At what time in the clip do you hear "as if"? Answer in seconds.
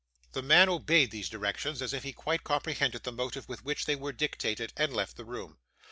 1.79-2.01